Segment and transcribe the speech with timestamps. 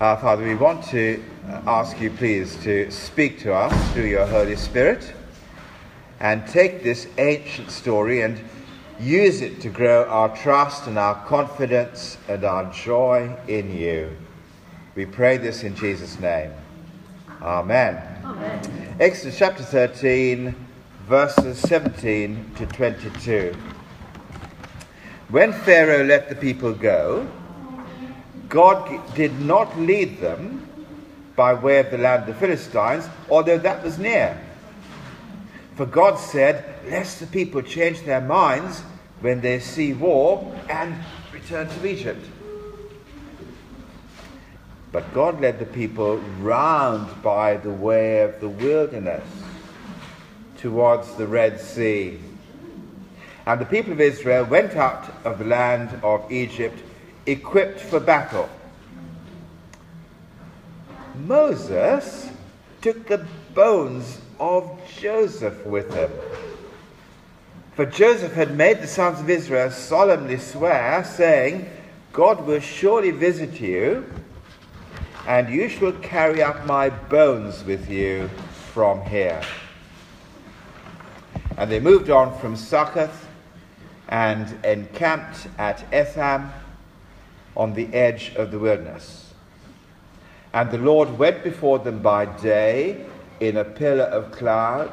[0.00, 4.24] Our Father, we want to uh, ask you, please, to speak to us through your
[4.24, 5.12] Holy Spirit
[6.20, 8.40] and take this ancient story and
[8.98, 14.16] use it to grow our trust and our confidence and our joy in you.
[14.94, 16.52] We pray this in Jesus' name.
[17.42, 18.02] Amen.
[18.24, 18.96] Amen.
[19.00, 20.54] Exodus chapter 13,
[21.06, 23.54] verses 17 to 22.
[25.28, 27.28] When Pharaoh let the people go,
[28.50, 30.66] God did not lead them
[31.36, 34.38] by way of the land of the Philistines, although that was near.
[35.76, 38.80] For God said, Lest the people change their minds
[39.20, 40.96] when they see war and
[41.32, 42.26] return to Egypt.
[44.90, 49.26] But God led the people round by the way of the wilderness
[50.56, 52.18] towards the Red Sea.
[53.46, 56.82] And the people of Israel went out of the land of Egypt
[57.26, 58.48] equipped for battle.
[61.26, 62.30] Moses
[62.80, 66.10] took the bones of Joseph with him.
[67.74, 71.68] For Joseph had made the sons of Israel solemnly swear, saying,
[72.12, 74.04] God will surely visit you,
[75.26, 78.28] and you shall carry up my bones with you
[78.72, 79.40] from here.
[81.56, 83.28] And they moved on from Succoth
[84.08, 86.50] and encamped at Etham
[87.56, 89.34] on the edge of the wilderness.
[90.52, 93.04] And the Lord went before them by day
[93.38, 94.92] in a pillar of cloud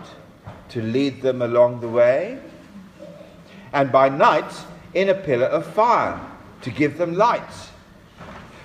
[0.70, 2.40] to lead them along the way,
[3.74, 4.52] and by night
[4.94, 6.20] in a pillar of fire
[6.62, 7.70] to give them light,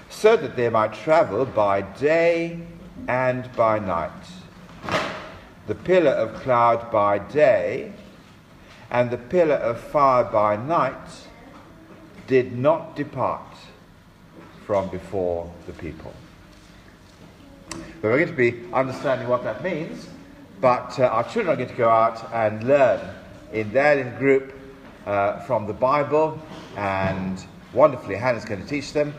[0.08, 2.60] so that they might travel by day
[3.08, 4.10] and by night.
[5.66, 7.92] The pillar of cloud by day
[8.90, 11.28] and the pillar of fire by night
[12.26, 13.51] did not depart
[14.66, 16.12] from before the people.
[18.02, 20.08] We're going to be understanding what that means,
[20.60, 23.00] but uh, our children are going to go out and learn
[23.52, 24.52] in their little group
[25.06, 26.40] uh, from the Bible,
[26.76, 29.14] and wonderfully, Hannah's going to teach them.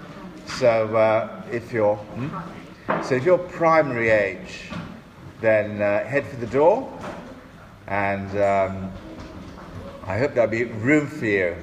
[0.45, 3.01] So uh, if you're hmm?
[3.03, 4.69] so if you're primary age,
[5.41, 6.91] then uh, head for the door,
[7.88, 8.91] and um,
[10.06, 11.56] I hope there'll be room for you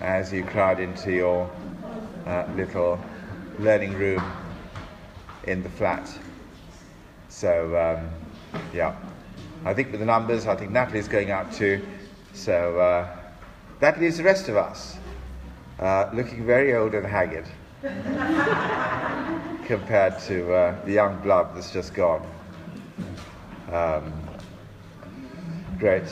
[0.00, 1.50] as you crowd into your
[2.26, 2.98] uh, little
[3.58, 4.22] learning room
[5.44, 6.10] in the flat.
[7.28, 8.10] So, um,
[8.72, 8.94] yeah.
[9.64, 11.84] I think with the numbers, I think Natalie's going out too.
[12.34, 13.08] So uh,
[13.80, 14.98] that leaves the rest of us
[15.78, 17.46] uh, looking very old and haggard
[19.66, 22.26] compared to uh, the young blood that's just gone.
[23.72, 24.12] Um,
[25.78, 26.04] great.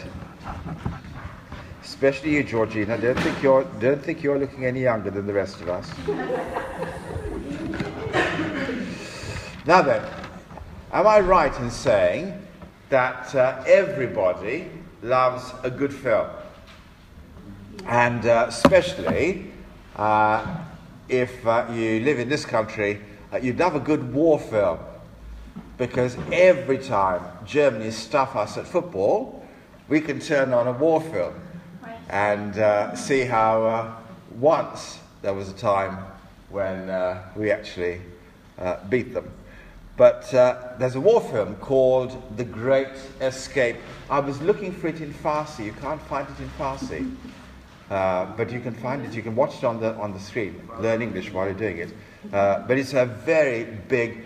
[1.83, 2.97] Especially you, Georgina.
[2.99, 5.91] Don't think you're, don't think you're looking any younger than the rest of us.
[9.67, 10.03] now then,
[10.93, 12.47] am I right in saying
[12.89, 14.69] that uh, everybody
[15.03, 16.29] loves a good film?
[17.87, 19.53] And uh, especially
[19.97, 20.47] uh,
[21.09, 23.01] if uh, you live in this country,
[23.33, 24.79] uh, you'd love a good war film.
[25.79, 29.47] Because every time Germany stuff us at football,
[29.89, 31.35] we can turn on a war film
[32.09, 33.95] and uh, see how uh,
[34.39, 35.99] once there was a time
[36.51, 38.01] when uh, we actually
[38.59, 39.31] uh, beat them.
[39.97, 42.89] But uh, there's a war film called The Great
[43.21, 43.77] Escape.
[44.09, 45.67] I was looking for it in Farsi.
[45.67, 47.15] You can't find it in Farsi.
[47.91, 50.67] Uh, but you can find it, you can watch it on the, on the screen,
[50.81, 51.93] learn English while you're doing it.
[52.31, 54.23] but it's a very big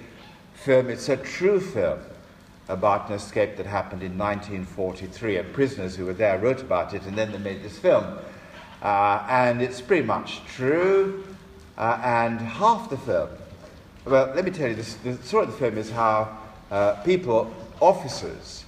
[0.54, 1.98] film, it's a true film
[2.68, 7.02] about an escape that happened in 1943, and prisoners who were there wrote about it,
[7.06, 8.04] and then they made this film.
[8.82, 11.24] Uh, and it's pretty much true,
[11.78, 13.28] uh, and half the film.
[14.06, 16.38] Well, let me tell you, the story of the film is how
[16.70, 18.64] uh, people, officers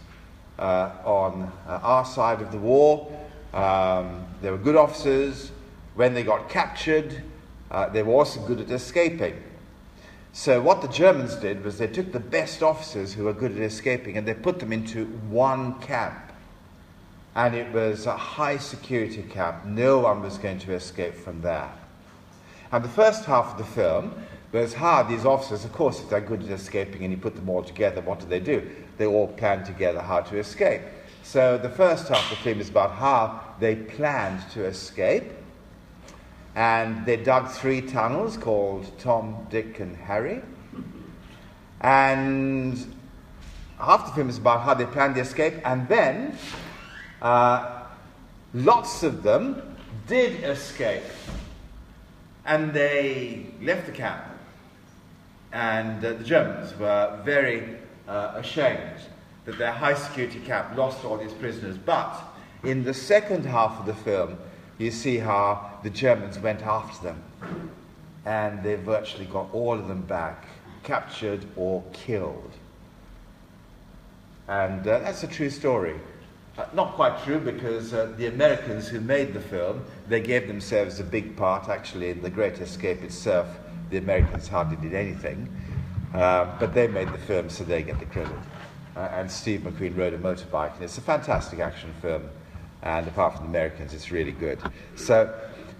[0.58, 3.08] uh, on uh, our side of the war,
[3.54, 5.52] um, they were good officers.
[5.94, 7.22] When they got captured,
[7.70, 9.40] uh, they were also good at escaping.
[10.32, 13.58] So, what the Germans did was they took the best officers who were good at
[13.58, 16.32] escaping and they put them into one camp.
[17.36, 19.64] And it was a high security camp.
[19.64, 21.70] No one was going to escape from there.
[22.72, 24.12] And the first half of the film
[24.52, 27.48] was how these officers, of course, if they're good at escaping and you put them
[27.48, 28.68] all together, what do they do?
[28.96, 30.80] They all plan together how to escape.
[31.22, 35.24] So the first half of the film is about how they planned to escape.
[36.54, 40.40] And they dug three tunnels called Tom, Dick, and Harry.
[41.82, 42.76] And
[43.78, 45.54] half the film is about how they planned the escape.
[45.64, 46.36] And then
[47.20, 47.82] uh,
[48.54, 51.04] lots of them did escape.
[52.46, 54.24] And they left the camp.
[55.58, 59.00] And uh, the Germans were very uh, ashamed
[59.44, 61.76] that their high security camp lost all these prisoners.
[61.76, 62.16] But
[62.62, 64.38] in the second half of the film,
[64.78, 67.22] you see how the Germans went after them.
[68.24, 70.46] And they virtually got all of them back,
[70.84, 72.52] captured or killed.
[74.46, 75.96] And uh, that's a true story.
[76.56, 81.00] Uh, not quite true because uh, the Americans who made the film, they gave themselves
[81.00, 81.68] a big part.
[81.68, 83.48] Actually, in The Great Escape itself,
[83.90, 85.48] the Americans hardly did anything.
[86.14, 88.32] Uh, but they made the film, so they get the credit.
[88.96, 92.28] Uh, and Steve McQueen rode a motorbike, and it's a fantastic action film.
[92.82, 94.58] And apart from the Americans, it's really good.
[94.96, 95.32] So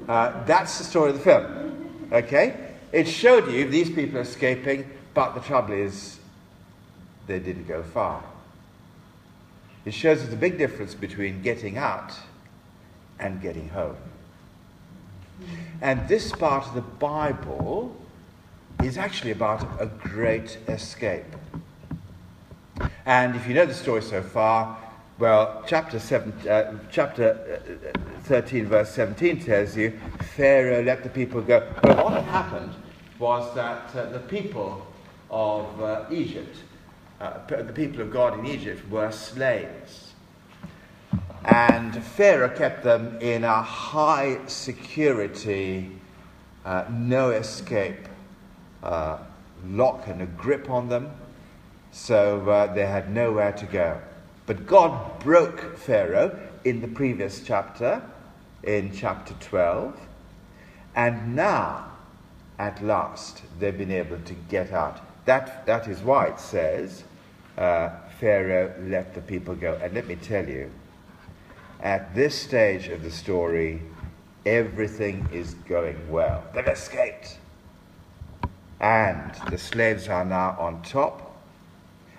[0.08, 2.08] uh, that's the story of the film.
[2.12, 2.74] Okay?
[2.92, 6.18] It showed you these people escaping, but the trouble is,
[7.26, 8.22] they didn't go far.
[9.84, 12.12] It shows us the big difference between getting out
[13.18, 13.96] and getting home.
[15.80, 17.94] And this part of the Bible
[18.82, 21.24] is actually about a great escape.
[23.06, 24.78] And if you know the story so far,
[25.18, 27.60] well, chapter, seven, uh, chapter
[27.94, 29.98] uh, 13, verse 17 tells you
[30.36, 31.66] Pharaoh let the people go.
[31.82, 32.74] Well, what had happened
[33.18, 34.86] was that uh, the people
[35.30, 36.56] of uh, Egypt
[37.20, 40.07] uh, the people of God in Egypt were slaves.
[41.48, 45.90] And Pharaoh kept them in a high security,
[46.64, 48.08] uh, no escape
[48.82, 49.18] uh,
[49.66, 51.10] lock and a grip on them,
[51.90, 54.00] so uh, they had nowhere to go.
[54.46, 58.02] But God broke Pharaoh in the previous chapter,
[58.62, 59.98] in chapter 12,
[60.94, 61.92] and now,
[62.58, 65.00] at last, they've been able to get out.
[65.26, 67.04] That, that is why it says,
[67.56, 69.78] uh, Pharaoh let the people go.
[69.82, 70.70] And let me tell you,
[71.80, 73.82] at this stage of the story,
[74.44, 76.42] everything is going well.
[76.54, 77.38] They've escaped.
[78.80, 81.36] And the slaves are now on top.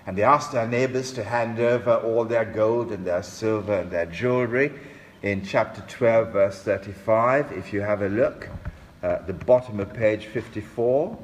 [0.06, 3.90] And they asked their neighbors to hand over all their gold and their silver and
[3.90, 4.72] their jewelry.
[5.22, 8.48] In chapter 12, verse 35, if you have a look,
[9.02, 11.18] uh, the bottom of page 54.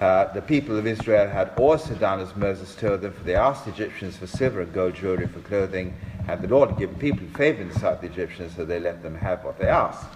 [0.00, 3.64] Uh, the people of Israel had also done as Moses told them, for they asked
[3.64, 5.92] the Egyptians for silver and gold jewelry for clothing,
[6.28, 9.58] and the Lord given people favor in the Egyptians, so they let them have what
[9.58, 10.06] they asked.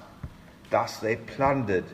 [0.70, 1.84] Thus they plundered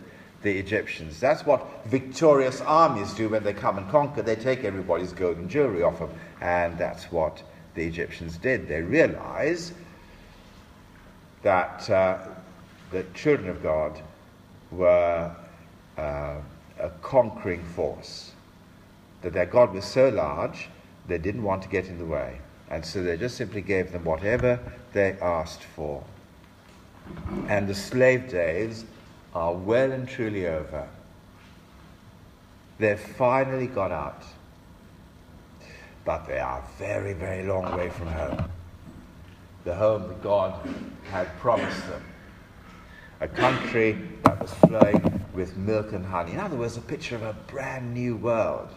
[0.43, 1.19] the Egyptians.
[1.19, 4.23] That's what victorious armies do when they come and conquer.
[4.23, 6.11] They take everybody's gold and jewelry off them,
[6.41, 7.43] and that's what
[7.75, 8.69] the Egyptians did.
[8.69, 9.73] They realize
[11.43, 12.19] that uh,
[12.91, 14.01] the children of God
[14.71, 15.35] were.
[15.97, 16.37] Uh,
[16.81, 18.33] a conquering force.
[19.23, 20.69] That their God was so large,
[21.07, 22.39] they didn't want to get in the way.
[22.71, 24.61] And so they just simply gave them whatever
[24.93, 26.05] they asked for.
[27.49, 28.85] And the slave days
[29.35, 30.87] are well and truly over.
[32.79, 34.23] They've finally got out.
[36.05, 38.51] But they are a very, very long way from home.
[39.65, 40.55] The home that God
[41.11, 42.03] had promised them.
[43.21, 46.33] A country that was flowing with milk and honey.
[46.33, 48.69] In other words, a picture of a brand new world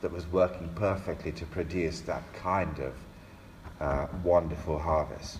[0.00, 2.92] that was working perfectly to produce that kind of
[4.24, 5.38] wonderful harvest.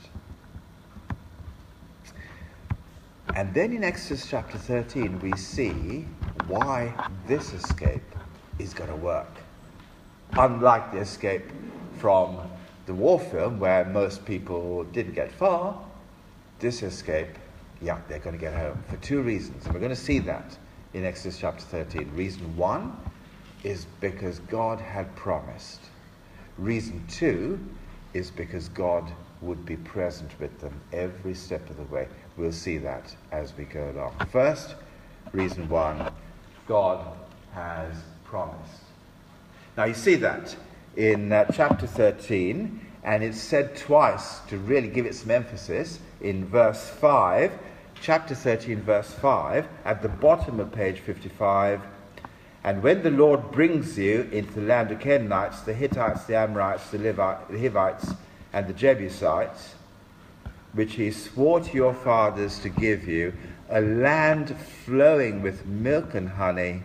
[3.34, 6.06] And then in Exodus chapter 13, we see
[6.46, 6.92] why
[7.26, 8.02] this escape
[8.58, 9.30] is going to work.
[10.32, 11.44] Unlike the escape
[11.98, 12.38] from
[12.86, 15.78] the war film, where most people didn't get far,
[16.58, 17.28] this escape
[17.80, 19.64] yeah, they're going to get home for two reasons.
[19.64, 20.56] And we're going to see that
[20.94, 22.10] in Exodus chapter 13.
[22.14, 22.96] Reason one
[23.64, 25.80] is because God had promised.
[26.58, 27.58] Reason two
[28.16, 32.08] is because God would be present with them every step of the way.
[32.36, 34.16] We'll see that as we go along.
[34.32, 34.74] First,
[35.32, 36.10] reason one
[36.66, 37.06] God
[37.52, 37.94] has
[38.24, 38.82] promised.
[39.76, 40.56] Now, you see that
[40.96, 46.46] in uh, chapter 13, and it's said twice to really give it some emphasis in
[46.46, 47.52] verse 5,
[48.00, 51.82] chapter 13, verse 5, at the bottom of page 55.
[52.66, 56.90] And when the Lord brings you into the land of Canaanites, the Hittites, the Amorites,
[56.90, 58.10] the, Levite, the Hivites,
[58.52, 59.76] and the Jebusites,
[60.72, 63.32] which he swore to your fathers to give you,
[63.70, 66.82] a land flowing with milk and honey,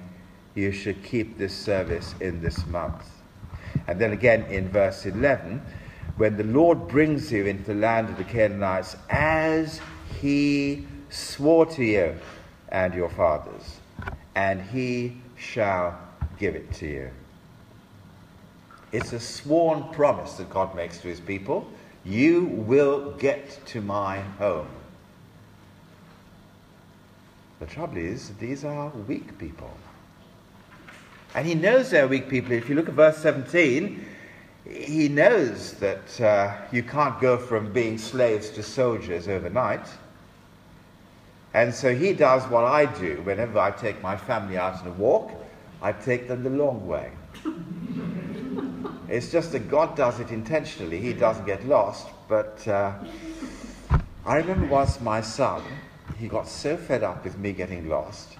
[0.54, 3.10] you should keep this service in this month.
[3.88, 5.64] And then again in verse 11,
[6.18, 9.82] when the Lord brings you into the land of the Canaanites as
[10.22, 12.16] he swore to you
[12.70, 13.78] and your fathers,
[14.36, 15.98] and he shall
[16.38, 17.10] give it to you.
[18.92, 21.68] It's a sworn promise that God makes to his people.
[22.04, 24.68] You will get to my home.
[27.60, 29.72] The trouble is, these are weak people.
[31.36, 32.52] And he knows they're weak people.
[32.52, 34.06] If you look at verse 17,
[34.70, 39.88] he knows that uh, you can't go from being slaves to soldiers overnight.
[41.54, 44.92] And so he does what I do whenever I take my family out on a
[44.92, 45.32] walk,
[45.82, 47.12] I take them the long way.
[49.10, 51.00] it's just that God does it intentionally.
[51.00, 52.08] He doesn't get lost.
[52.30, 52.94] But uh,
[54.26, 55.64] I remember once my son,
[56.18, 58.38] he got so fed up with me getting lost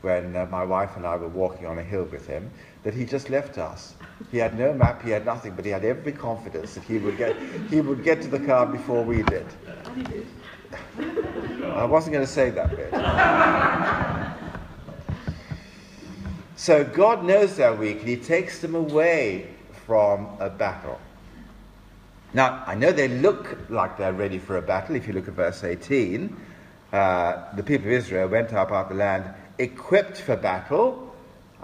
[0.00, 2.50] when uh, my wife and I were walking on a hill with him
[2.82, 3.94] that he just left us.
[4.30, 7.16] He had no map, he had nothing, but he had every confidence that he would
[7.16, 7.36] get,
[7.70, 9.46] he would get to the car before we did.
[11.74, 12.90] I wasn't going to say that bit.
[16.56, 19.48] so God knows they're weak and he takes them away
[19.86, 21.00] from a battle.
[22.32, 24.96] Now, I know they look like they're ready for a battle.
[24.96, 26.36] If you look at verse 18,
[26.92, 31.14] uh, the people of Israel went up out the land equipped for battle,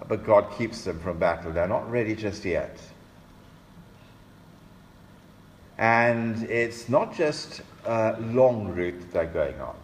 [0.09, 1.52] but God keeps them from battle.
[1.52, 2.79] They're not ready just yet.
[5.81, 9.75] And it's not just a long route that they're going on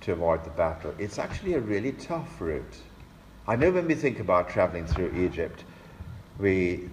[0.00, 0.94] to avoid the battle.
[0.98, 2.80] It's actually a really tough route.
[3.46, 5.64] I know when we think about traveling through Egypt,
[6.38, 6.88] we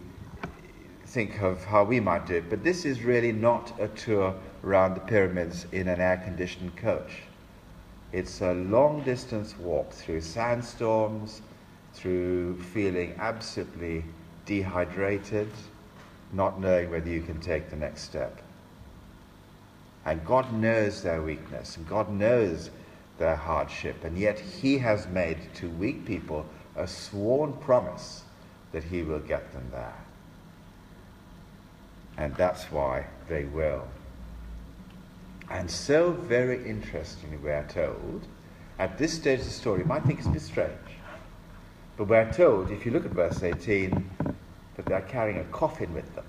[1.06, 4.96] think of how we might do it, but this is really not a tour around
[4.96, 7.24] the pyramids in an air conditioned coach.
[8.12, 11.42] It's a long distance walk through sandstorms,
[11.94, 14.04] through feeling absolutely
[14.46, 15.48] dehydrated,
[16.34, 18.42] not knowing whether you can take the next step.
[20.06, 22.70] And God knows their weakness, and God knows
[23.18, 26.46] their hardship, and yet He has made to weak people
[26.76, 28.24] a sworn promise
[28.72, 29.98] that He will get them there.
[32.18, 33.88] And that's why they will.
[35.50, 38.26] And so very interestingly, we are told,
[38.80, 40.72] at this stage of the story, you might think it's a bit strange,
[41.98, 44.10] but we're told, if you look at verse 18,
[44.82, 46.26] that they're carrying a coffin with them.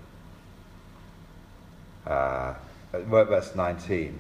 [2.06, 2.54] Uh,
[2.92, 4.18] verse 19.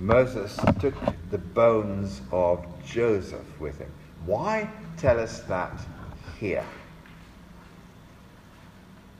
[0.00, 0.94] Moses took
[1.30, 3.90] the bones of Joseph with him.
[4.26, 5.80] Why tell us that
[6.38, 6.64] here?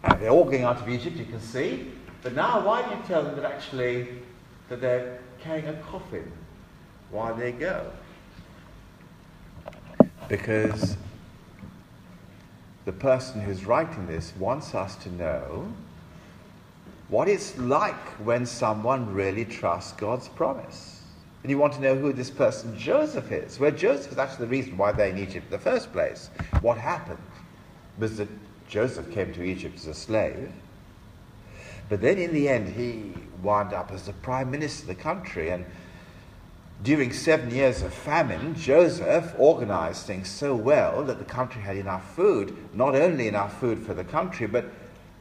[0.04, 1.90] And they're all going out of Egypt, you can see.
[2.22, 4.08] But now, why do you tell them that actually
[4.68, 6.30] that they're carrying a coffin
[7.10, 7.90] while they go.
[10.28, 10.96] Because
[12.88, 15.70] the person who's writing this wants us to know
[17.10, 21.02] what it's like when someone really trusts God's promise.
[21.42, 23.60] And you want to know who this person Joseph is.
[23.60, 26.30] Well, Joseph is actually the reason why they're in Egypt in the first place.
[26.62, 27.18] What happened
[27.98, 28.28] was that
[28.70, 30.50] Joseph came to Egypt as a slave.
[31.90, 35.50] But then in the end, he wound up as the prime minister of the country.
[35.50, 35.66] And
[36.82, 42.14] during seven years of famine, Joseph organized things so well that the country had enough
[42.14, 44.70] food, not only enough food for the country, but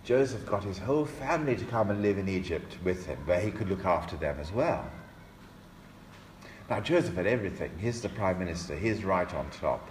[0.03, 3.49] Joseph got his whole family to come and live in Egypt with him, where he
[3.49, 4.85] could look after them as well.
[6.69, 7.71] Now, Joseph had everything.
[7.79, 9.89] He's the prime minister, he's right on top.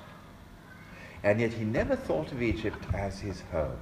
[1.25, 3.78] And yet he never thought of Egypt as his home.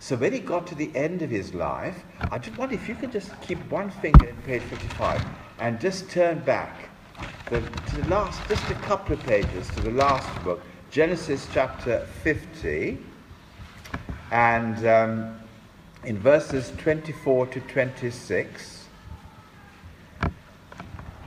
[0.00, 2.94] So when he got to the end of his life, I just wonder if you
[2.94, 5.24] could just keep one finger in page 55
[5.58, 6.90] and just turn back
[7.50, 10.60] the, to the last, just a couple of pages to the last book,
[10.90, 12.98] Genesis chapter 50,
[14.30, 15.36] and um,
[16.04, 18.88] in verses 24 to 26,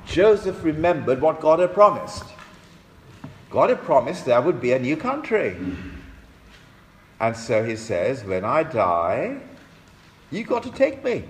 [0.06, 2.24] Joseph remembered what God had promised.
[3.50, 5.56] God had promised there would be a new country.
[7.20, 9.38] And so he says, When I die,
[10.32, 11.26] you've got to take me.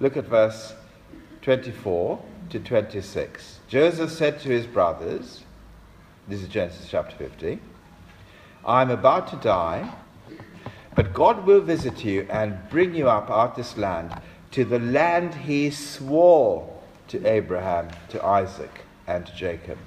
[0.00, 0.74] Look at verse
[1.48, 3.60] 24 to 26.
[3.68, 5.44] Joseph said to his brothers,
[6.28, 7.58] this is Genesis chapter 50,
[8.66, 9.90] I'm about to die,
[10.94, 14.12] but God will visit you and bring you up out this land
[14.50, 16.68] to the land he swore
[17.06, 19.78] to Abraham, to Isaac, and to Jacob.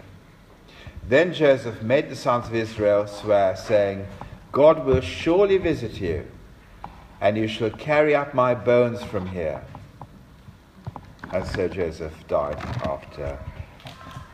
[1.07, 4.07] Then Joseph made the sons of Israel swear, saying,
[4.51, 6.25] God will surely visit you,
[7.21, 9.63] and you shall carry up my bones from here.
[11.33, 13.39] And so Joseph died after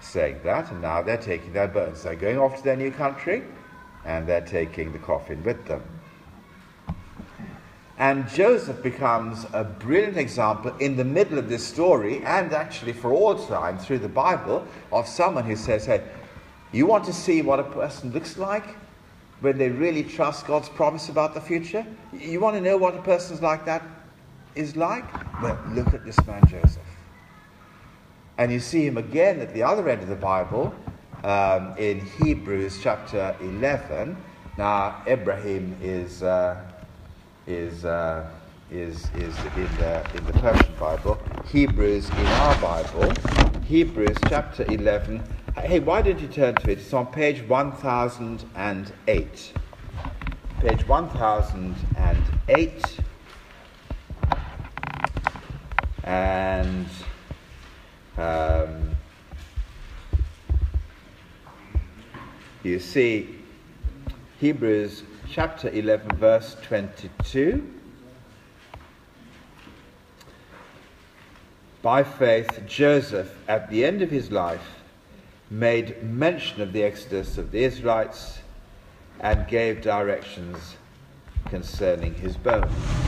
[0.02, 2.04] saying that, and now they're taking their bones.
[2.04, 3.44] They're going off to their new country,
[4.06, 5.84] and they're taking the coffin with them.
[8.00, 13.12] And Joseph becomes a brilliant example in the middle of this story, and actually for
[13.12, 16.04] all time through the Bible, of someone who says, Hey,
[16.72, 18.76] you want to see what a person looks like?
[19.40, 21.86] when they really trust God's promise about the future?
[22.14, 23.84] You want to know what a person like that
[24.56, 25.06] is like?
[25.42, 26.87] Well, look at this man Joseph.
[28.38, 30.76] And you see him again at the other end of the Bible
[31.24, 34.16] um, in Hebrews chapter 11.
[34.60, 36.62] Now, Ibrahim is, uh,
[37.48, 38.30] is, uh,
[38.70, 43.12] is, is in, the, in the Persian Bible, Hebrews in our Bible,
[43.64, 45.24] Hebrews chapter 11.
[45.58, 46.78] Hey, why don't you turn to it?
[46.78, 49.54] It's on page 1008.
[50.60, 53.00] Page 1008.
[56.04, 56.88] And
[58.18, 58.96] um,
[62.64, 63.36] you see
[64.40, 67.74] Hebrews chapter 11, verse 22.
[71.82, 74.82] By faith, Joseph, at the end of his life,
[75.50, 78.40] made mention of the exodus of the Israelites
[79.20, 80.76] and gave directions
[81.46, 83.07] concerning his bones.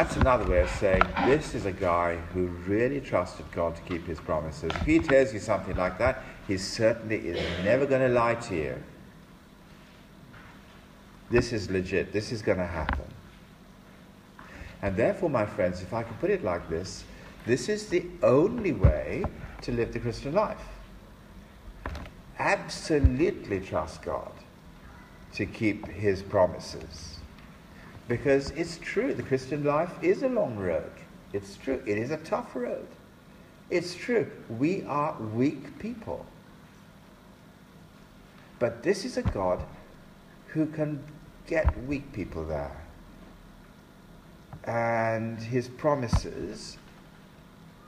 [0.00, 4.06] That's another way of saying this is a guy who really trusted God to keep
[4.06, 4.72] his promises.
[4.74, 8.56] If he tells you something like that, he certainly is never going to lie to
[8.56, 8.82] you.
[11.28, 12.14] This is legit.
[12.14, 13.04] This is going to happen.
[14.80, 17.04] And therefore, my friends, if I can put it like this,
[17.44, 19.22] this is the only way
[19.60, 20.66] to live the Christian life.
[22.38, 24.32] Absolutely trust God
[25.34, 27.19] to keep his promises.
[28.10, 30.90] Because it's true, the Christian life is a long road.
[31.32, 32.88] It's true, it is a tough road.
[33.70, 36.26] It's true, we are weak people.
[38.58, 39.62] But this is a God
[40.48, 41.00] who can
[41.46, 42.76] get weak people there.
[44.64, 46.78] And his promises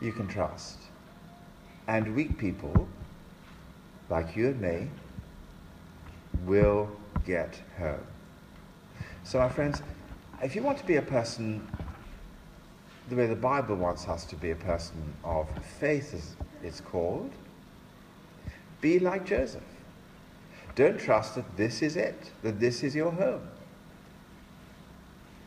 [0.00, 0.78] you can trust.
[1.88, 2.86] And weak people,
[4.08, 4.88] like you and me,
[6.46, 6.88] will
[7.26, 8.06] get home.
[9.24, 9.82] So, my friends,
[10.42, 11.66] if you want to be a person
[13.08, 15.48] the way the Bible wants us to be a person of
[15.80, 17.30] faith, as it's called,
[18.80, 19.62] be like Joseph.
[20.74, 23.42] Don't trust that this is it, that this is your home.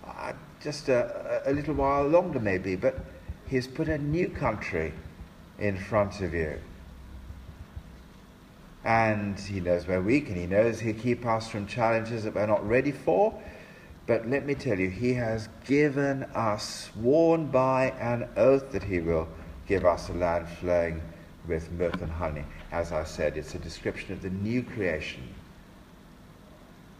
[0.05, 2.95] Uh, just a, a little while longer, maybe, but
[3.47, 4.93] he's put a new country
[5.58, 6.60] in front of you.
[8.84, 12.45] And he knows we're weak, and he knows he'll keep us from challenges that we're
[12.45, 13.34] not ready for.
[14.08, 19.00] But let me tell you, he has given us, sworn by an oath that he
[19.00, 19.28] will
[19.68, 21.02] give us a land flowing
[21.48, 22.44] with milk and honey.
[22.72, 25.24] As I said, it's a description of the new creation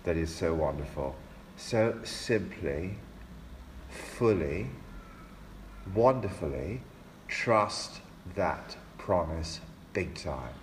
[0.04, 1.16] that is so wonderful.
[1.58, 2.96] So simply,
[3.90, 4.68] fully,
[5.94, 6.82] wonderfully,
[7.28, 8.02] trust
[8.36, 9.60] that promise
[9.94, 10.54] big time.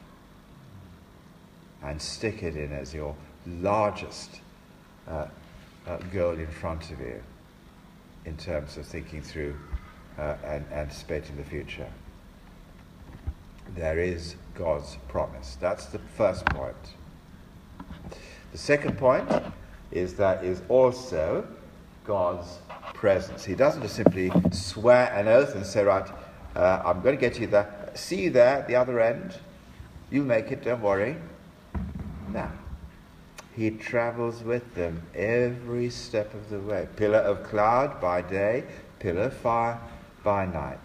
[1.83, 4.41] And stick it in as your largest
[5.09, 5.27] uh,
[5.87, 7.23] uh, goal in front of you
[8.25, 9.57] in terms of thinking through
[10.19, 11.89] uh, and anticipating the future.
[13.75, 15.57] There is God's promise.
[15.61, 16.77] That's the first point.
[18.53, 19.31] The second point
[19.91, 21.47] is that is also
[22.05, 22.59] God's
[22.95, 23.45] presence.
[23.45, 26.09] He doesn't just simply swear an oath and say, right,
[26.55, 27.91] uh, I'm going to get you there.
[27.95, 29.39] See you there at the other end.
[30.11, 31.17] You make it, don't worry.
[33.55, 36.89] He travels with them every step of the way.
[36.97, 38.65] Pillar of cloud by day,
[38.99, 39.79] pillar of fire
[40.25, 40.79] by night.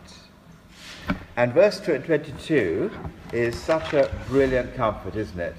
[1.37, 2.91] And verse 22
[3.31, 5.55] is such a brilliant comfort, isn't it?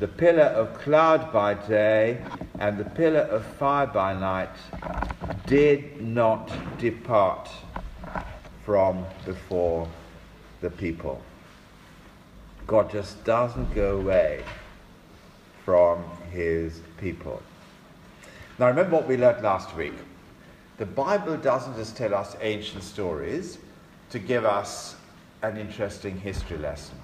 [0.00, 2.24] The pillar of cloud by day
[2.58, 4.56] and the pillar of fire by night
[5.46, 7.48] did not depart
[8.64, 9.86] from before
[10.60, 11.22] the people.
[12.66, 14.42] God just doesn't go away
[15.64, 17.42] from his people.
[18.58, 19.94] Now, remember what we learned last week.
[20.78, 23.58] The Bible doesn't just tell us ancient stories
[24.10, 24.96] to give us
[25.42, 26.96] an interesting history lesson.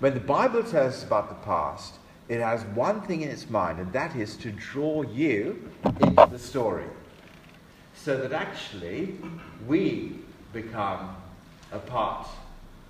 [0.00, 1.94] When the Bible tells us about the past,
[2.28, 6.38] it has one thing in its mind, and that is to draw you into the
[6.38, 6.86] story.
[7.94, 9.16] So that actually
[9.66, 10.18] we
[10.52, 11.16] become
[11.72, 12.26] a part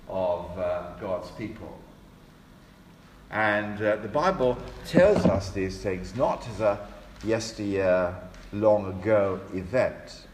[0.07, 1.77] of uh, God's people.
[3.33, 6.87] And uh, the Bible tells us these things not as a
[7.25, 8.15] yesteryear,
[8.53, 10.27] long ago event.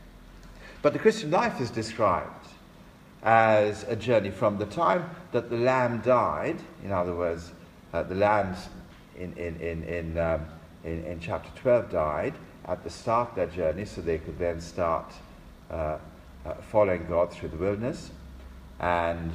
[0.82, 2.48] But the Christian life is described
[3.24, 7.52] as a journey from the time that the Lamb died, in other words,
[7.94, 8.68] uh, the lambs
[9.18, 10.46] in, in, in, in, um,
[10.84, 12.34] in, in, chapter 12 died
[12.66, 15.12] at the start of their journey so they could then start
[15.72, 15.98] uh,
[16.46, 18.12] uh, following God through the wilderness.
[18.80, 19.32] And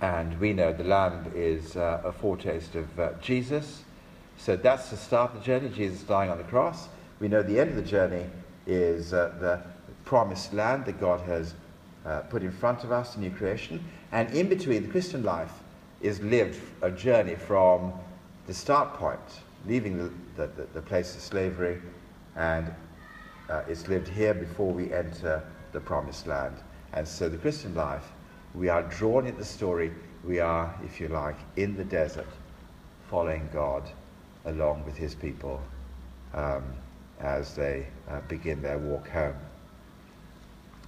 [0.00, 3.82] and we know the lamb is uh, a foretaste of uh, Jesus.
[4.36, 6.88] So that's the start of the journey, Jesus dying on the cross.
[7.18, 8.26] We know the end of the journey
[8.66, 9.60] is uh, the
[10.04, 11.54] promised land that God has
[12.06, 13.84] uh, put in front of us, the new creation.
[14.12, 15.52] And in between, the Christian life
[16.00, 17.92] is lived a journey from
[18.46, 19.20] the start point,
[19.66, 19.98] leaving
[20.36, 21.82] the, the, the place of slavery,
[22.36, 22.72] and
[23.50, 26.54] uh, it's lived here before we enter the promised land.
[26.92, 28.12] And so the Christian life,
[28.54, 29.92] we are drawn in the story,
[30.24, 32.26] we are, if you like, in the desert,
[33.08, 33.82] following God
[34.44, 35.60] along with his people
[36.34, 36.64] um,
[37.20, 39.36] as they uh, begin their walk home.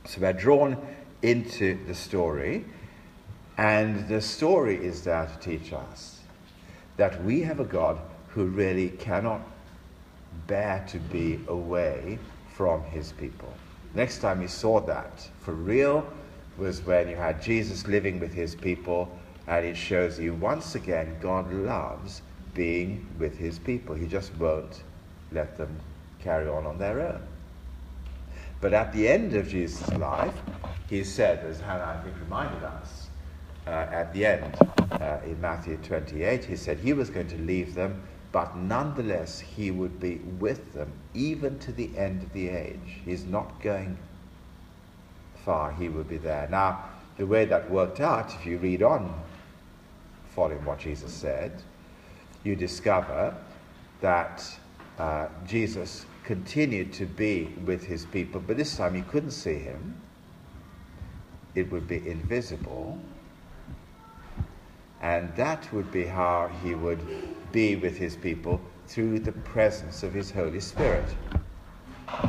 [0.06, 0.76] So we're drawn
[1.22, 2.64] into the story,
[3.58, 6.20] and the story is there to teach us
[6.96, 9.40] that we have a God who really cannot
[10.46, 12.18] bear to be away
[12.54, 13.52] from his people.
[13.94, 16.06] Next time we saw that for real
[16.60, 21.16] was when you had Jesus living with his people, and it shows you once again
[21.20, 22.22] God loves
[22.54, 23.94] being with his people.
[23.94, 24.82] He just won't
[25.32, 25.80] let them
[26.20, 27.22] carry on on their own.
[28.60, 30.34] But at the end of Jesus' life,
[30.88, 33.08] he said, as Hannah, I think, reminded us,
[33.66, 34.54] uh, at the end
[34.92, 39.70] uh, in Matthew 28, he said he was going to leave them, but nonetheless he
[39.70, 43.00] would be with them even to the end of the age.
[43.04, 43.96] He's not going
[45.44, 46.48] far, he will be there.
[46.50, 46.84] Now,
[47.16, 49.14] the way that worked out, if you read on
[50.34, 51.62] following what Jesus said,
[52.44, 53.34] you discover
[54.00, 54.42] that
[54.98, 60.00] uh, Jesus continued to be with his people, but this time you couldn't see him.
[61.54, 62.98] It would be invisible.
[65.02, 67.00] And that would be how he would
[67.52, 71.08] be with his people through the presence of his Holy Spirit.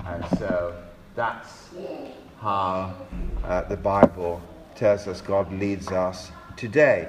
[0.05, 0.75] And so
[1.15, 1.69] that's
[2.41, 2.91] how
[3.43, 4.41] uh, the Bible
[4.73, 7.07] tells us God leads us today.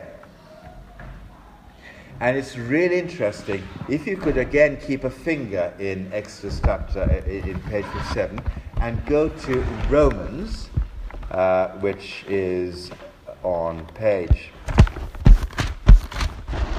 [2.20, 3.66] And it's really interesting.
[3.88, 8.38] If you could again keep a finger in Exodus chapter, uh, in page 7,
[8.82, 10.68] and go to Romans,
[11.30, 12.90] uh, which is
[13.42, 14.50] on page.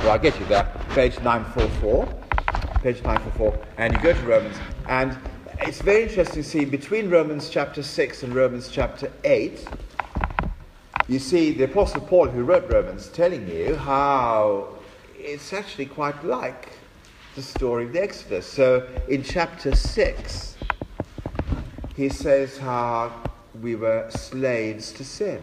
[0.01, 0.71] Well, I'll get you there.
[0.89, 2.05] Page 944.
[2.83, 3.65] Page 944.
[3.77, 5.17] And you go to Romans, and
[5.67, 9.65] it's very interesting to see between Romans chapter 6 and Romans chapter 8,
[11.07, 14.67] you see the Apostle Paul, who wrote Romans, telling you how
[15.17, 16.77] it's actually quite like
[17.35, 18.45] the story of the Exodus.
[18.45, 20.57] So in chapter 6,
[21.95, 23.13] he says how
[23.61, 25.41] we were slaves to sin.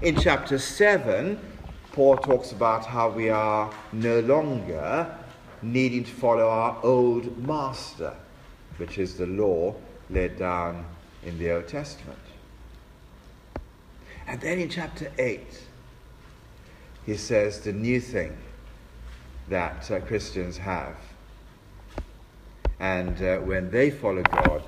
[0.00, 1.38] In chapter 7,
[1.92, 5.14] Paul talks about how we are no longer
[5.60, 8.14] needing to follow our old master,
[8.78, 9.74] which is the law
[10.10, 10.84] laid down
[11.24, 12.18] in the Old Testament.
[14.26, 15.40] And then in chapter 8,
[17.04, 18.36] he says the new thing
[19.48, 20.96] that uh, Christians have.
[22.80, 24.62] And uh, when they follow God,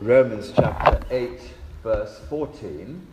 [0.00, 1.40] Romans chapter 8,
[1.82, 3.06] verse 14,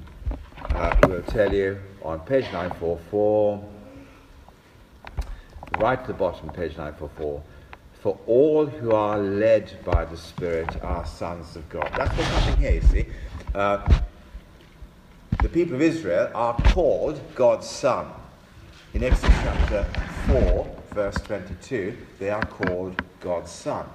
[0.71, 3.63] uh, will tell you on page 944,
[5.77, 7.43] right at the bottom, page 944,
[7.99, 11.91] for all who are led by the Spirit are sons of God.
[11.97, 13.05] That's what's happening here, you see.
[13.55, 13.99] Uh,
[15.41, 18.07] the people of Israel are called God's son.
[18.93, 19.83] In Exodus chapter
[20.27, 23.85] 4, verse 22, they are called God's Son.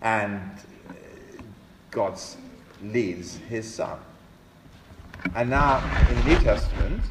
[0.00, 0.40] And
[1.90, 2.20] God
[2.82, 3.98] leads his Son.
[5.34, 7.02] And now, in the New Testament,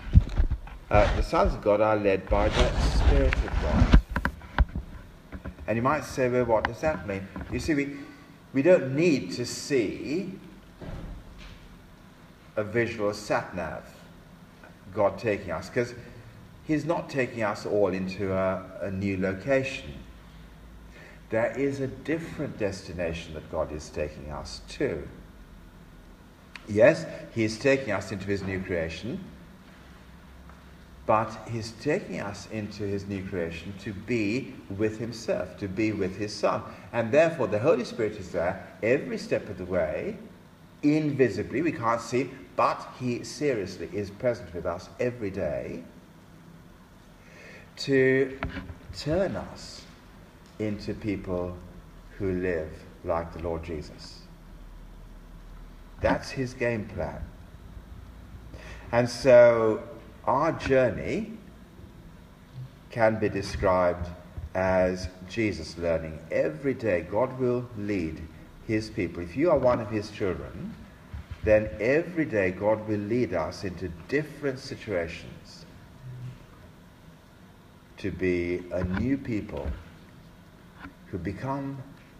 [0.90, 3.97] uh, the sons of God are led by the Spirit of God.
[5.68, 7.28] And you might say, well, what does that mean?
[7.52, 7.98] You see, we,
[8.54, 10.34] we don't need to see
[12.56, 13.84] a visual sat nav,
[14.94, 15.94] God taking us, because
[16.66, 19.94] He's not taking us all into a, a new location.
[21.30, 25.08] There is a different destination that God is taking us to.
[26.68, 29.24] Yes, He is taking us into His new creation,
[31.08, 36.16] but He's taking us into His new creation to be with Himself, to be with
[36.18, 36.62] His Son.
[36.94, 40.18] And therefore, the Holy Spirit is there every step of the way,
[40.84, 45.84] invisibly, we can't see, but He seriously is present with us every day
[47.78, 48.38] to
[48.96, 49.84] turn us
[50.60, 51.58] into people
[52.18, 52.72] who live
[53.04, 54.22] like the Lord Jesus.
[56.02, 57.22] That's his game plan.
[58.92, 59.84] And so
[60.28, 61.32] our journey
[62.92, 64.08] can be described
[64.54, 66.20] as Jesus learning.
[66.32, 68.22] Every day, God will lead
[68.68, 69.24] his people.
[69.24, 70.74] If you are one of his children,
[71.44, 75.66] then every day God will lead us into different situations
[77.98, 79.68] to be a new people
[81.08, 81.78] who become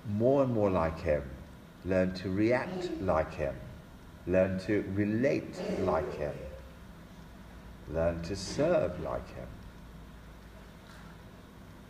[0.10, 1.24] more and more like Him,
[1.86, 3.56] learn to react like Him,
[4.26, 6.34] learn to relate like Him.
[7.92, 9.48] Learn to serve like him.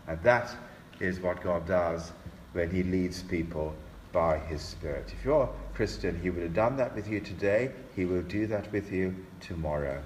[0.08, 0.56] And that
[1.00, 2.12] is what God does
[2.54, 3.76] when he leads people
[4.12, 5.14] by his Spirit.
[5.18, 7.72] If you're a Christian, he would have done that with you today.
[7.96, 10.02] He will do that with you tomorrow.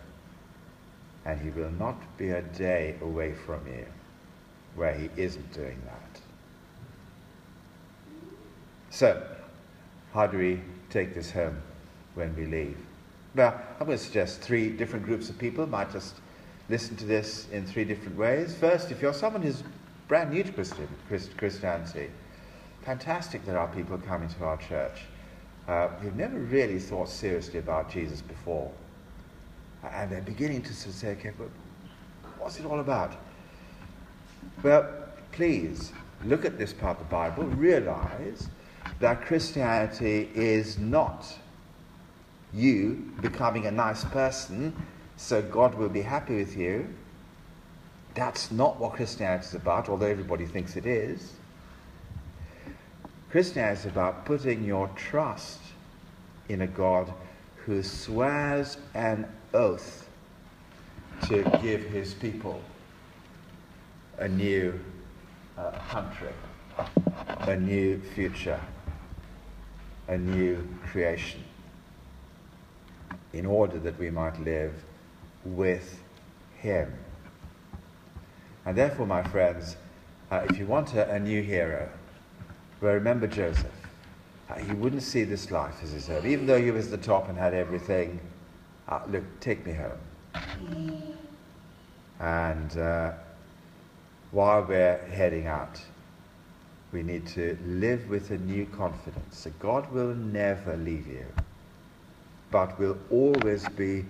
[1.25, 3.85] And he will not be a day away from you
[4.75, 6.21] where he isn't doing that.
[8.89, 9.21] So,
[10.13, 11.61] how do we take this home
[12.15, 12.77] when we leave?
[13.33, 16.15] Well, I'm going to suggest three different groups of people might just
[16.67, 18.53] listen to this in three different ways.
[18.53, 19.63] First, if you're someone who's
[20.09, 22.09] brand new to Christian, Christ, Christianity,
[22.81, 25.03] fantastic there are people coming to our church
[25.69, 28.69] uh, who've never really thought seriously about Jesus before.
[29.89, 31.47] And they're beginning to sort of say, okay, but
[32.37, 33.15] what's it all about?
[34.61, 34.89] Well,
[35.31, 35.93] please
[36.25, 38.49] look at this part of the Bible, realize
[38.99, 41.33] that Christianity is not
[42.53, 44.75] you becoming a nice person
[45.21, 46.87] so God will be happy with you.
[48.15, 51.33] That's not what Christianity is about, although everybody thinks it is.
[53.29, 55.59] Christianity is about putting your trust
[56.49, 57.13] in a God
[57.65, 60.09] who swears an oath
[61.27, 62.59] to give his people
[64.17, 64.77] a new
[65.57, 66.33] uh, country,
[67.41, 68.59] a new future,
[70.07, 71.43] a new creation,
[73.33, 74.73] in order that we might live
[75.45, 76.01] with
[76.57, 76.93] him.
[78.65, 79.77] And therefore, my friends,
[80.29, 81.89] uh, if you want a, a, new hero,
[82.79, 83.65] well, remember Joseph.
[84.49, 86.25] Uh, he wouldn't see this life as his own.
[86.25, 88.19] Even though he was the top and had everything,
[88.89, 91.15] uh, look, take me home.
[92.19, 93.13] And uh,
[94.31, 95.81] while we're heading out,
[96.91, 101.25] we need to live with a new confidence that God will never leave you,
[102.51, 104.05] but will always be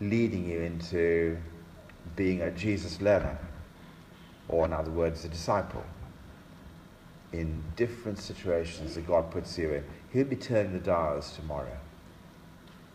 [0.00, 1.36] leading you into
[2.16, 3.38] being a Jesus learner
[4.48, 5.84] or in other words, a disciple,
[7.32, 9.84] in different situations that God puts you in.
[10.12, 11.76] He'll be turning the dials tomorrow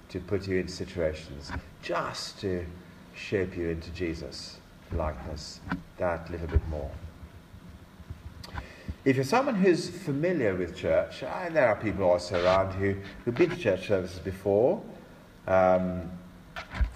[0.10, 2.66] to put you in situations just to
[3.16, 4.58] shape you into Jesus
[4.92, 5.60] likeness
[5.98, 6.92] that little bit more.
[9.06, 13.36] If you're someone who's familiar with church, and there are people also around who, who've
[13.36, 14.82] been to church services before,
[15.48, 16.12] um,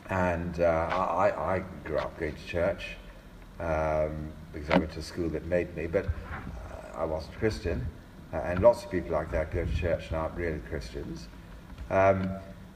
[0.09, 2.97] and uh, I, I, grew up going to church.
[3.59, 7.85] Um, because I went to a school that made me, but uh, I wasn't Christian.
[8.31, 11.27] Uh, and lots of people like that go to church and aren't really Christians.
[11.89, 12.29] Um,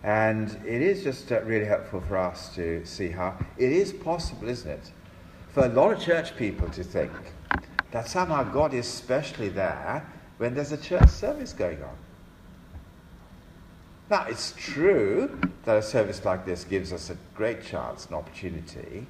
[0.04, 4.50] and it is just uh, really helpful for us to see how it is possible,
[4.50, 4.92] isn't it,
[5.50, 7.12] for a lot of church people to think
[7.92, 10.06] that somehow God is specially there
[10.38, 11.96] when there's a church service going on.
[14.10, 19.06] Now, it's true that a service like this gives us a great chance and opportunity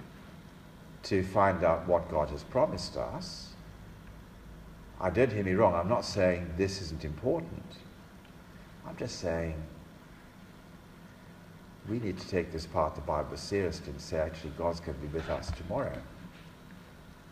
[1.03, 3.53] to find out what God has promised us.
[4.99, 5.75] I don't hear me wrong.
[5.75, 7.63] I'm not saying this isn't important.
[8.87, 9.55] I'm just saying
[11.87, 14.97] we need to take this part of the Bible seriously and say, actually, God's going
[14.99, 15.97] to be with us tomorrow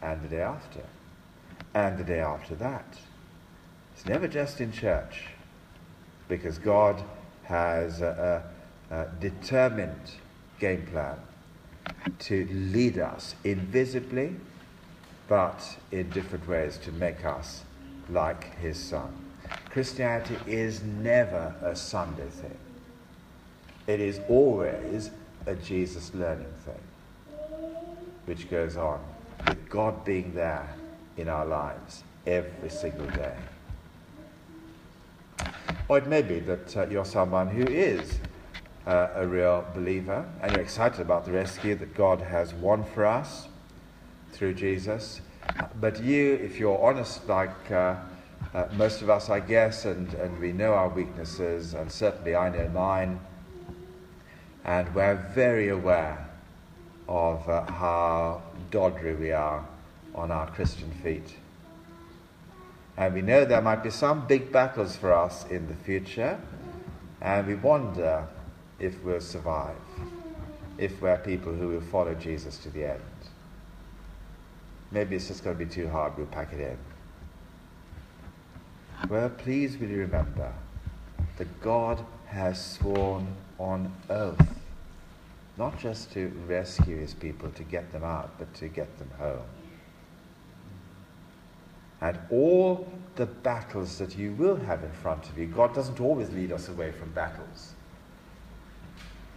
[0.01, 0.81] and the day after
[1.76, 2.98] and the day after that.
[3.94, 5.26] It's never just in church
[6.28, 7.04] because God
[7.44, 8.44] has a,
[8.90, 10.12] a, a determined
[10.58, 11.18] game plan
[12.20, 14.36] to lead us invisibly,
[15.28, 17.64] but in different ways to make us
[18.10, 19.14] like his son.
[19.70, 22.58] Christianity is never a Sunday thing.
[23.86, 25.12] It is always
[25.46, 26.82] a Jesus learning thing,
[28.26, 29.02] which goes on
[29.46, 30.74] with God being there
[31.17, 33.36] in our lives every single day.
[35.88, 38.19] Or it may be that uh, you're someone who is
[38.88, 43.06] uh, a real believer and you're excited about the rescue that God has won for
[43.06, 43.47] us
[44.32, 45.21] through Jesus.
[45.80, 47.95] But you, if you're honest, like uh,
[48.54, 52.49] uh, most of us, I guess, and, and we know our weaknesses, and certainly I
[52.49, 53.19] know mine,
[54.63, 56.28] and we're very aware
[57.08, 59.63] of uh, how doddery we are
[60.15, 61.36] on our Christian feet.
[62.97, 66.39] And we know there might be some big battles for us in the future,
[67.21, 68.28] and we wonder
[68.80, 69.75] if we'll survive,
[70.78, 73.01] if we're people who will follow Jesus to the end.
[74.91, 76.78] Maybe it's just going to be too hard, we'll pack it in.
[79.10, 80.54] Well, please will you remember
[81.38, 83.28] that God has sworn
[83.60, 84.56] on oath
[85.58, 89.45] not just to rescue his people, to get them out, but to get them home.
[92.06, 96.30] And all the battles that you will have in front of you, God doesn't always
[96.30, 97.74] lead us away from battles.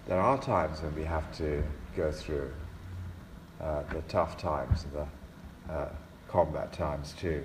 [0.07, 1.62] there are times when we have to
[1.96, 2.52] go through
[3.59, 5.88] uh, the tough times, the uh,
[6.28, 7.42] combat times too.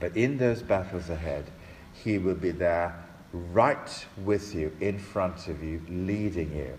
[0.00, 1.50] But in those battles ahead,
[1.94, 2.94] He will be there
[3.32, 6.78] right with you, in front of you, leading you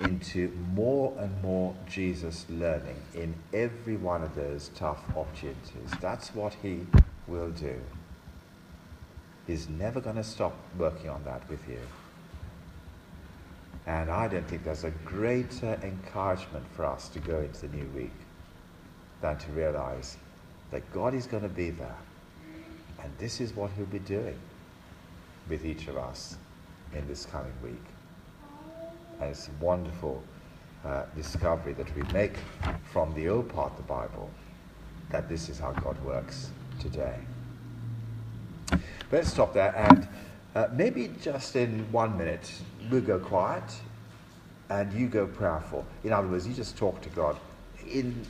[0.00, 5.90] into more and more Jesus learning in every one of those tough opportunities.
[6.00, 6.86] That's what He
[7.26, 7.80] will do.
[9.46, 11.80] He's never going to stop working on that with you.
[13.86, 17.86] And I don't think there's a greater encouragement for us to go into the new
[17.94, 18.12] week
[19.22, 20.18] than to realize
[20.72, 21.96] that God is going to be there.
[23.02, 24.38] And this is what He'll be doing
[25.48, 26.36] with each of us
[26.92, 27.95] in this coming week.
[29.20, 30.22] And it's a wonderful
[30.84, 32.34] uh, discovery that we make
[32.92, 34.30] from the old part of the Bible
[35.10, 36.50] that this is how God works
[36.80, 37.18] today.
[39.10, 40.08] Let's stop there and
[40.54, 42.50] uh, maybe just in one minute
[42.90, 43.62] we'll go quiet
[44.68, 45.84] and you go prayerful.
[46.02, 47.36] In other words, you just talk to God
[47.88, 48.26] in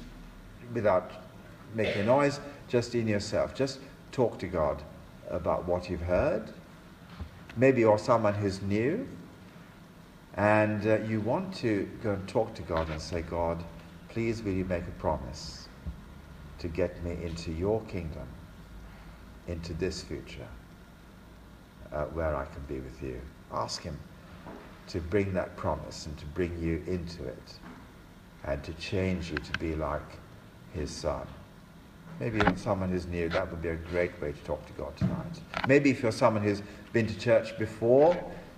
[0.74, 1.10] without
[1.74, 3.54] making a noise, just in yourself.
[3.54, 3.78] Just
[4.12, 4.82] talk to God
[5.30, 6.50] about what you've heard.
[7.56, 9.08] Maybe you're someone who's new
[10.36, 13.62] and uh, you want to go and talk to God and say, God,
[14.08, 15.68] please will you make a promise
[16.58, 18.28] to get me into your kingdom,
[19.48, 20.48] into this future,
[21.92, 23.20] uh, where I can be with you.
[23.52, 23.98] Ask Him
[24.88, 27.54] to bring that promise and to bring you into it
[28.44, 30.18] and to change you to be like
[30.74, 31.26] His Son.
[32.20, 34.96] Maybe if someone who's new, that would be a great way to talk to God
[34.96, 35.40] tonight.
[35.66, 38.16] Maybe if you're someone who's been to church before,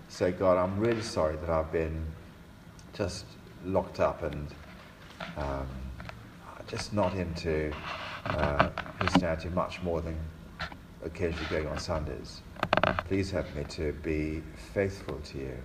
[0.09, 2.05] say, God, I'm really sorry that I've been
[2.95, 3.27] just
[3.65, 4.49] locked up and
[5.37, 5.67] um,
[6.67, 7.73] just not into
[8.27, 8.69] uh,
[8.99, 10.17] Christianity much more than
[11.05, 12.43] occasionally going on Sundays.
[13.07, 14.43] Please help me to be
[14.73, 15.57] faithful to you,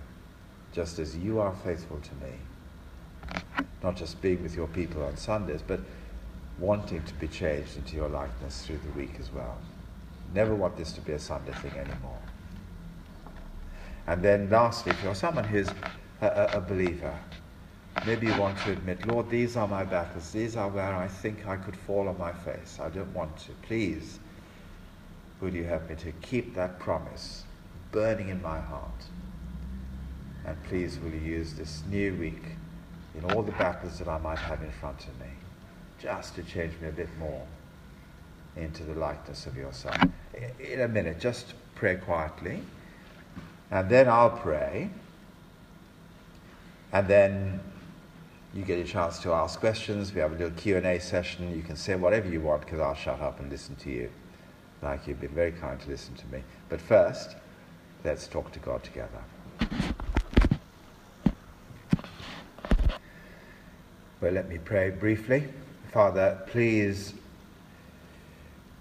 [0.72, 3.42] just as you are faithful to me.
[3.82, 5.80] Not just being with your people on Sundays, but
[6.58, 9.58] wanting to be changed into your likeness through the week as well.
[10.32, 12.18] Never want this to be a Sunday thing anymore.
[14.06, 15.68] And then lastly, if you're someone who's
[16.20, 17.18] a, a, a believer,
[18.06, 20.30] maybe you want to admit, Lord, these are my battles.
[20.30, 22.78] These are where I think I could fall on my face.
[22.80, 23.52] I don't want to.
[23.62, 24.18] Please,
[25.40, 27.44] would you help me to keep that promise
[27.92, 29.06] burning in my heart?
[30.44, 32.42] And please, will you use this new week
[33.16, 35.28] in all the battles that I might have in front of me,
[35.98, 37.46] just to change me a bit more
[38.56, 40.12] into the likeness of your Son?
[40.60, 42.62] In a minute, just pray quietly.
[43.70, 44.90] And then I'll pray.
[46.92, 47.60] And then
[48.54, 50.14] you get a chance to ask questions.
[50.14, 51.54] We have a little Q&A session.
[51.54, 54.10] You can say whatever you want because I'll shut up and listen to you.
[54.80, 56.42] Like you've been very kind to listen to me.
[56.68, 57.36] But first,
[58.04, 59.24] let's talk to God together.
[64.20, 65.48] Well, let me pray briefly.
[65.92, 67.14] Father, please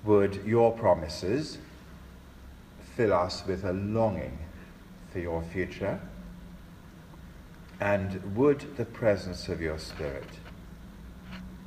[0.04, 1.58] would your promises
[2.96, 4.38] fill us with a longing
[5.14, 6.02] for your future?
[7.80, 10.28] And would the presence of your Spirit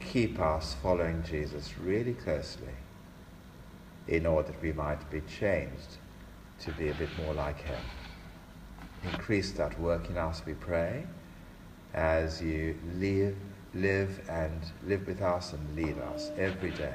[0.00, 2.74] keep us following Jesus really closely
[4.08, 5.98] in order that we might be changed
[6.60, 7.80] to be a bit more like Him?
[9.04, 11.06] Increase that work in us, we pray,
[11.94, 13.36] as you live,
[13.74, 16.94] live and live with us and lead us every day.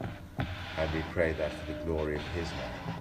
[0.00, 2.94] And we pray that for the glory of His name.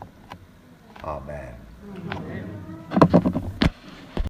[1.04, 1.67] Amen.
[1.96, 3.27] Amen.